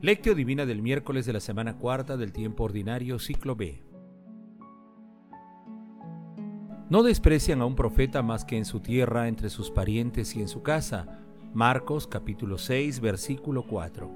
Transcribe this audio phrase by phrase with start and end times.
[0.00, 3.82] Lectio Divina del miércoles de la semana cuarta del tiempo ordinario, ciclo B.
[6.88, 10.46] No desprecian a un profeta más que en su tierra, entre sus parientes y en
[10.46, 11.18] su casa.
[11.52, 14.08] Marcos capítulo 6, versículo 4.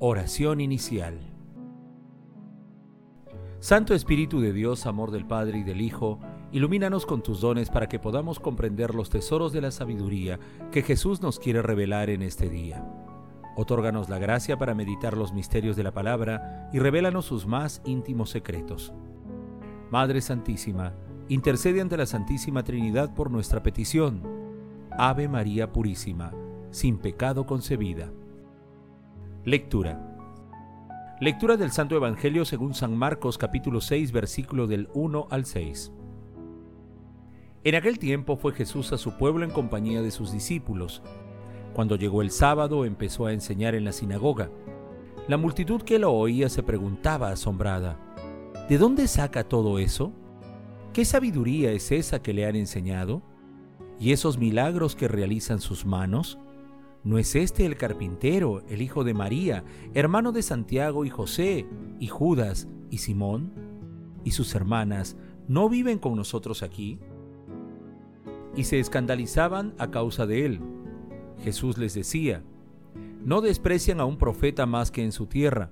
[0.00, 1.20] Oración inicial.
[3.60, 6.18] Santo Espíritu de Dios, amor del Padre y del Hijo,
[6.52, 10.38] ilumínanos con tus dones para que podamos comprender los tesoros de la sabiduría
[10.72, 12.84] que Jesús nos quiere revelar en este día.
[13.56, 18.30] Otórganos la gracia para meditar los misterios de la palabra y revélanos sus más íntimos
[18.30, 18.92] secretos.
[19.90, 20.94] Madre Santísima,
[21.28, 24.22] intercede ante la Santísima Trinidad por nuestra petición.
[24.90, 26.32] Ave María Purísima,
[26.70, 28.10] sin pecado concebida.
[29.44, 30.06] Lectura.
[31.20, 35.92] Lectura del Santo Evangelio según San Marcos capítulo 6 versículo del 1 al 6.
[37.62, 41.02] En aquel tiempo fue Jesús a su pueblo en compañía de sus discípulos.
[41.74, 44.50] Cuando llegó el sábado empezó a enseñar en la sinagoga.
[45.28, 47.98] La multitud que lo oía se preguntaba asombrada,
[48.70, 50.14] ¿de dónde saca todo eso?
[50.94, 53.22] ¿Qué sabiduría es esa que le han enseñado?
[53.98, 56.38] ¿Y esos milagros que realizan sus manos?
[57.04, 61.66] ¿No es este el carpintero, el hijo de María, hermano de Santiago y José,
[61.98, 63.52] y Judas y Simón?
[64.24, 66.98] ¿Y sus hermanas no viven con nosotros aquí?
[68.56, 70.60] Y se escandalizaban a causa de él.
[71.42, 72.42] Jesús les decía,
[73.24, 75.70] no desprecian a un profeta más que en su tierra,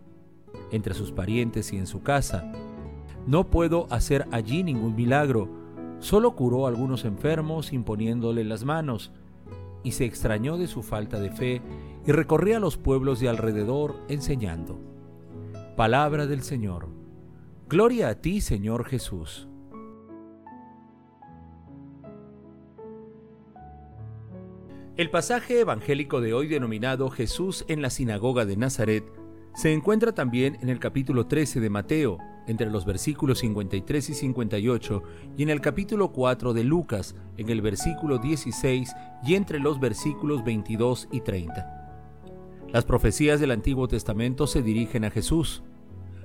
[0.71, 2.53] entre sus parientes y en su casa.
[3.27, 5.49] No puedo hacer allí ningún milagro,
[5.99, 9.13] solo curó a algunos enfermos imponiéndole las manos
[9.83, 11.63] y se extrañó de su falta de fe
[12.07, 14.79] y recorría los pueblos de alrededor enseñando.
[15.77, 16.89] Palabra del Señor.
[17.69, 19.48] Gloria a ti, Señor Jesús.
[24.99, 29.05] El pasaje evangélico de hoy denominado Jesús en la sinagoga de Nazaret
[29.55, 35.03] se encuentra también en el capítulo 13 de Mateo, entre los versículos 53 y 58,
[35.37, 38.93] y en el capítulo 4 de Lucas, en el versículo 16
[39.23, 42.67] y entre los versículos 22 y 30.
[42.73, 45.63] Las profecías del Antiguo Testamento se dirigen a Jesús.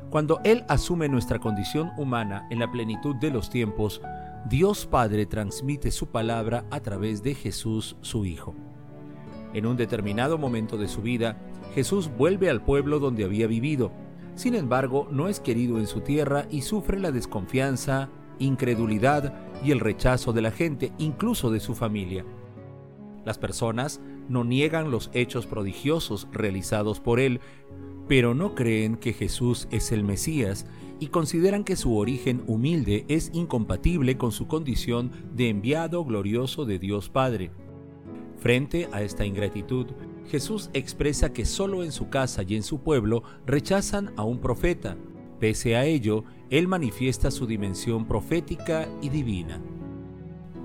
[0.10, 4.02] Cuando Él asume nuestra condición humana en la plenitud de los tiempos,
[4.50, 8.54] Dios Padre transmite su palabra a través de Jesús su Hijo.
[9.54, 11.38] En un determinado momento de su vida,
[11.74, 13.94] Jesús vuelve al pueblo donde había vivido,
[14.36, 19.34] sin embargo, no es querido en su tierra y sufre la desconfianza, incredulidad
[19.64, 22.26] y el rechazo de la gente, incluso de su familia.
[23.24, 27.40] Las personas no niegan los hechos prodigiosos realizados por él,
[28.08, 30.66] pero no creen que Jesús es el Mesías
[31.00, 36.80] y consideran que su origen humilde es incompatible con su condición de enviado glorioso de
[36.80, 37.52] Dios Padre.
[38.38, 39.88] Frente a esta ingratitud,
[40.30, 44.98] Jesús expresa que solo en su casa y en su pueblo rechazan a un profeta.
[45.40, 49.62] Pese a ello, Él manifiesta su dimensión profética y divina.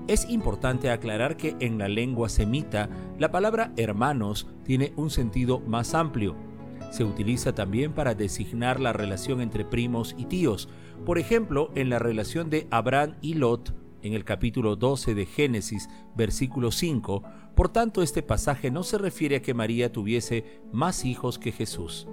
[0.07, 2.89] Es importante aclarar que en la lengua semita
[3.19, 6.48] la palabra hermanos tiene un sentido más amplio.
[6.89, 10.69] Se utiliza también para designar la relación entre primos y tíos.
[11.05, 15.89] Por ejemplo, en la relación de Abraham y Lot, en el capítulo 12 de Génesis,
[16.15, 17.23] versículo 5,
[17.55, 22.07] por tanto este pasaje no se refiere a que María tuviese más hijos que Jesús.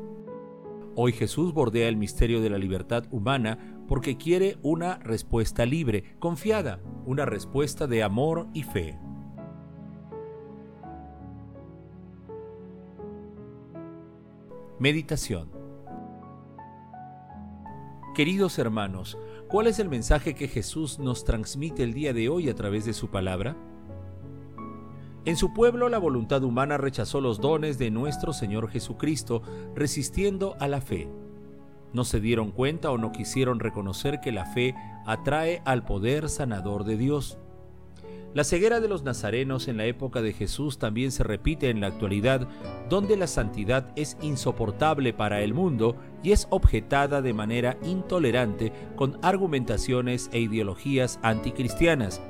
[0.95, 6.81] Hoy Jesús bordea el misterio de la libertad humana porque quiere una respuesta libre, confiada,
[7.05, 8.99] una respuesta de amor y fe.
[14.79, 15.51] Meditación
[18.15, 19.17] Queridos hermanos,
[19.49, 22.93] ¿cuál es el mensaje que Jesús nos transmite el día de hoy a través de
[22.93, 23.57] su palabra?
[25.25, 29.41] En su pueblo la voluntad humana rechazó los dones de nuestro Señor Jesucristo,
[29.75, 31.09] resistiendo a la fe.
[31.95, 34.75] No se dieron cuenta o no quisieron reconocer que la fe
[35.07, 37.39] atrae al poder sanador de Dios.
[38.37, 41.87] La ceguera de los nazarenos en la época de Jesús también se repite en la
[41.87, 42.47] actualidad,
[42.91, 49.19] donde la santidad es insoportable para el mundo y es objetada de manera intolerante con
[49.23, 52.21] argumentaciones e ideologías anticristianas.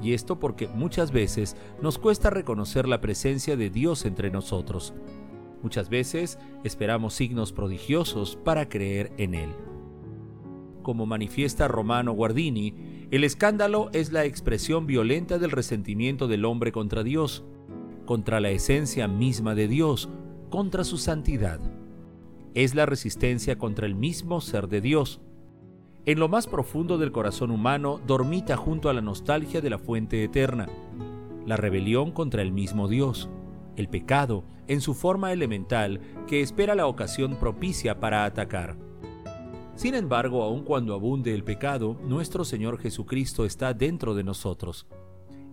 [0.00, 4.94] Y esto porque muchas veces nos cuesta reconocer la presencia de Dios entre nosotros.
[5.60, 9.50] Muchas veces esperamos signos prodigiosos para creer en Él.
[10.84, 17.02] Como manifiesta Romano Guardini, el escándalo es la expresión violenta del resentimiento del hombre contra
[17.02, 17.44] Dios,
[18.06, 20.08] contra la esencia misma de Dios,
[20.48, 21.60] contra su santidad.
[22.54, 25.20] Es la resistencia contra el mismo ser de Dios.
[26.06, 30.24] En lo más profundo del corazón humano dormita junto a la nostalgia de la fuente
[30.24, 30.70] eterna,
[31.44, 33.28] la rebelión contra el mismo Dios.
[33.76, 38.76] el pecado, en su forma elemental, que espera la ocasión propicia para atacar.
[39.74, 44.86] Sin embargo, aun cuando abunde el pecado, nuestro Señor Jesucristo está dentro de nosotros.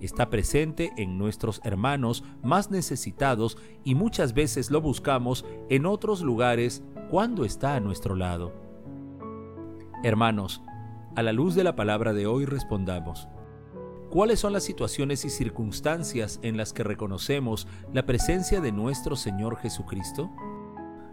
[0.02, 6.84] Está presente en nuestros hermanos más necesitados y muchas veces lo buscamos en otros lugares
[7.10, 8.54] cuando está a nuestro lado.
[10.04, 10.62] Hermanos,
[11.16, 13.28] a la luz de la palabra de hoy respondamos.
[14.10, 19.58] ¿Cuáles son las situaciones y circunstancias en las que reconocemos la presencia de nuestro Señor
[19.58, 20.32] Jesucristo?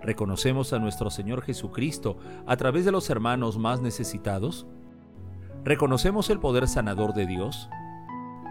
[0.07, 2.17] ¿Reconocemos a nuestro Señor Jesucristo
[2.47, 4.65] a través de los hermanos más necesitados?
[5.65, 7.69] ¿Reconocemos el poder sanador de Dios?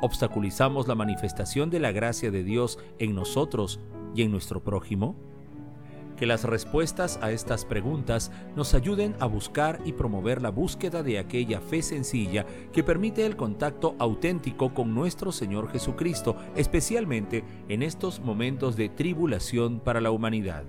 [0.01, 3.79] ¿Obstaculizamos la manifestación de la gracia de Dios en nosotros
[4.13, 5.15] y en nuestro prójimo?
[6.17, 11.19] Que las respuestas a estas preguntas nos ayuden a buscar y promover la búsqueda de
[11.19, 18.19] aquella fe sencilla que permite el contacto auténtico con nuestro Señor Jesucristo, especialmente en estos
[18.19, 20.65] momentos de tribulación para la humanidad.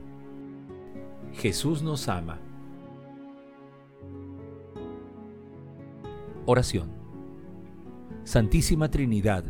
[1.32, 2.38] Jesús nos ama.
[6.46, 6.90] Oración.
[8.25, 9.44] Santísima Trinidad,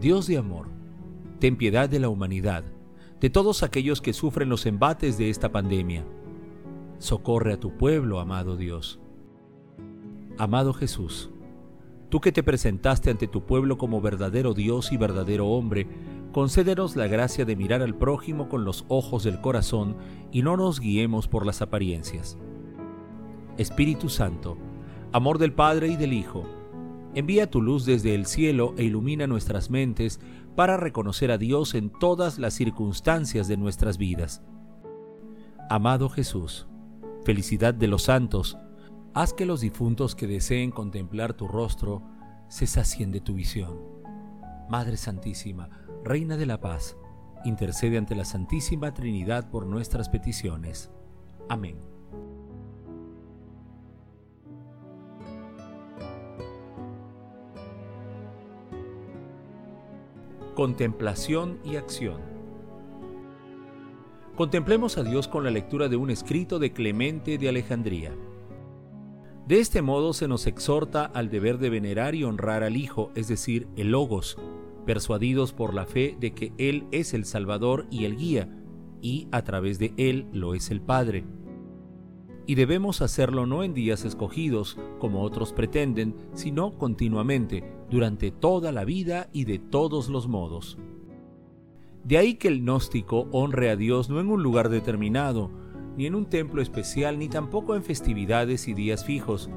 [0.00, 0.68] Dios de amor,
[1.38, 2.64] ten piedad de la humanidad
[3.20, 6.06] de todos aquellos que sufren los embates de esta pandemia.
[6.98, 8.98] Socorre a tu pueblo, amado Dios.
[10.38, 11.30] Amado Jesús,
[12.08, 15.86] tú que te presentaste ante tu pueblo como verdadero Dios y verdadero hombre,
[16.32, 19.96] concédenos la gracia de mirar al prójimo con los ojos del corazón
[20.32, 22.38] y no nos guiemos por las apariencias.
[23.58, 24.56] Espíritu Santo,
[25.12, 26.44] amor del Padre y del Hijo,
[27.12, 30.20] Envía tu luz desde el cielo e ilumina nuestras mentes
[30.54, 34.42] para reconocer a Dios en todas las circunstancias de nuestras vidas.
[35.68, 36.68] Amado Jesús,
[37.24, 38.58] felicidad de los santos,
[39.12, 42.02] haz que los difuntos que deseen contemplar tu rostro
[42.48, 43.89] se sacien de tu visión.
[44.70, 45.68] Madre Santísima,
[46.04, 46.96] Reina de la Paz,
[47.44, 50.92] intercede ante la Santísima Trinidad por nuestras peticiones.
[51.48, 51.76] Amén.
[60.54, 62.20] Contemplación y acción.
[64.36, 68.12] Contemplemos a Dios con la lectura de un escrito de Clemente de Alejandría.
[69.50, 73.26] De este modo se nos exhorta al deber de venerar y honrar al Hijo, es
[73.26, 74.38] decir, el Logos,
[74.86, 78.48] persuadidos por la fe de que Él es el Salvador y el Guía,
[79.02, 81.24] y a través de Él lo es el Padre
[82.46, 88.84] y debemos hacerlo no en días escogidos, como otros pretenden, sino continuamente, durante toda la
[88.84, 90.76] vida y de todos los modos.
[92.02, 95.50] De ahí que el gnóstico honre a Dios no en un lugar determinado,
[96.00, 99.50] ni en un templo especial, ni tampoco en festividades y días fijos,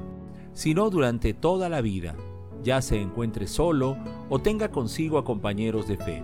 [0.52, 2.16] sino durante toda la vida,
[2.62, 3.96] ya se encuentre solo
[4.28, 6.22] o tenga consigo a compañeros de fe.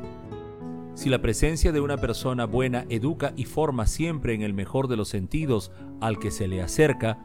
[0.93, 4.99] Si la presencia de una persona buena educa y forma siempre en el mejor de
[4.99, 5.73] los sentidos
[6.03, 7.19] al que se le acerca,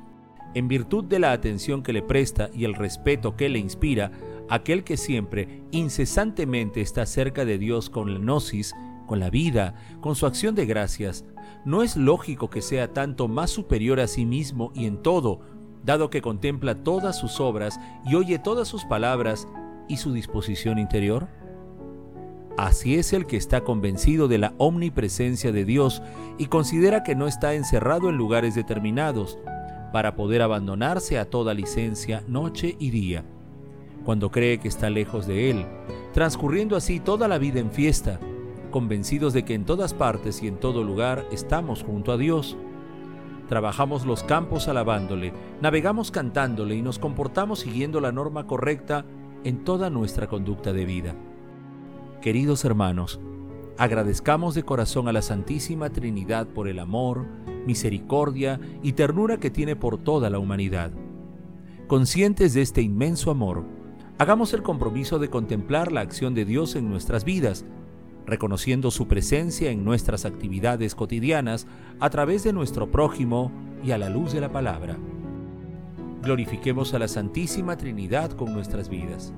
[0.53, 4.11] en virtud de la atención que le presta y el respeto que le inspira,
[4.47, 8.73] aquel que siempre, incesantemente está cerca de Dios con la gnosis,
[9.05, 11.25] con la vida, con su acción de gracias,
[11.65, 15.41] no es lógico que sea tanto más superior a sí mismo y en todo,
[15.83, 19.47] dado que contempla todas sus obras y oye todas sus palabras
[19.87, 21.27] y su disposición interior?
[22.57, 26.01] Así es el que está convencido de la omnipresencia de Dios
[26.37, 29.37] y considera que no está encerrado en lugares determinados,
[29.91, 33.23] para poder abandonarse a toda licencia noche y día,
[34.03, 35.65] cuando cree que está lejos de Él,
[36.13, 38.19] transcurriendo así toda la vida en fiesta,
[38.75, 42.57] convencidos de que en todas partes y en todo lugar estamos junto a Dios.
[43.47, 49.05] Trabajamos los campos alabándole, navegamos cantándole y nos comportamos siguiendo la norma correcta
[49.45, 51.15] en toda nuestra conducta de vida.
[52.21, 53.21] Queridos hermanos,
[53.77, 57.27] agradezcamos de corazón a la Santísima Trinidad por el amor,
[57.65, 60.91] misericordia y ternura que tiene por toda la humanidad.
[61.87, 63.63] Conscientes de este inmenso amor,
[64.17, 67.65] hagamos el compromiso de contemplar la acción de Dios en nuestras vidas,
[68.25, 71.67] reconociendo su presencia en nuestras actividades cotidianas
[71.99, 73.51] a través de nuestro prójimo
[73.83, 74.97] y a la luz de la palabra.
[76.21, 79.33] Glorifiquemos a la Santísima Trinidad con nuestras vidas.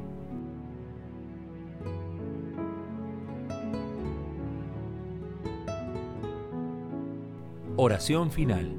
[7.76, 8.74] Oración final.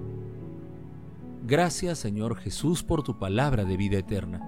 [1.46, 4.47] Gracias Señor Jesús por tu palabra de vida eterna.